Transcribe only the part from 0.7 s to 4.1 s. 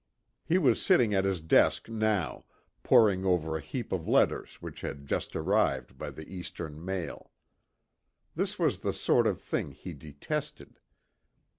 sitting at his desk now, poring over a heap of